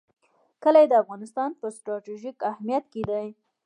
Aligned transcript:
کلي 0.63 0.85
د 0.89 0.93
افغانستان 1.03 1.49
په 1.59 1.67
ستراتیژیک 1.77 2.37
اهمیت 2.51 2.83
کې 2.91 3.01
دي. 3.09 3.27